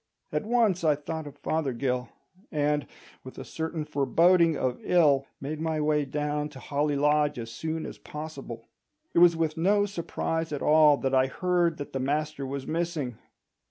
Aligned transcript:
At 0.31 0.47
once 0.47 0.83
I 0.83 0.95
thought 0.95 1.27
of 1.27 1.37
Fothergill, 1.37 2.09
and, 2.51 2.87
with 3.23 3.37
a 3.37 3.43
certain 3.45 3.85
foreboding 3.85 4.57
of 4.57 4.79
ill, 4.81 5.27
made 5.39 5.61
my 5.61 5.79
way 5.79 6.05
down 6.05 6.49
to 6.49 6.59
Holly 6.59 6.95
Lodge 6.95 7.37
as 7.37 7.51
soon 7.51 7.85
as 7.85 7.99
possible. 7.99 8.67
It 9.13 9.19
was 9.19 9.35
with 9.37 9.57
no 9.57 9.85
surprise 9.85 10.51
at 10.51 10.63
all 10.63 10.97
that 10.97 11.13
I 11.13 11.27
heard 11.27 11.77
that 11.77 11.93
the 11.93 11.99
master 11.99 12.47
was 12.47 12.65
missing. 12.65 13.19